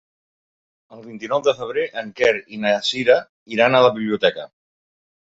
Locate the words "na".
2.65-2.75